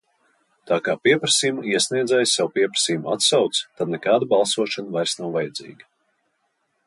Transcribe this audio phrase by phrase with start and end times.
[0.69, 5.89] Tā kā pieprasījuma iesniedzēji savu pieprasījumu atsauc, tad nekāda balsošana vairs nav vajadzīga.